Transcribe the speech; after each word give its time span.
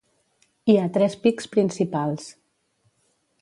Hi 0.73 0.77
ha 0.83 0.87
tres 0.95 1.17
pics 1.25 1.49
principals. 1.53 2.27